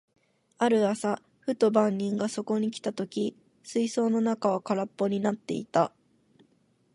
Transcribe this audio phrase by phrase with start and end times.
[0.57, 5.93] ある朝、ふと番人がそこに来た時、水槽の中は空っぽになっていた。